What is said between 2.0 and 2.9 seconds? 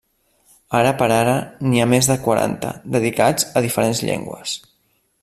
de quaranta,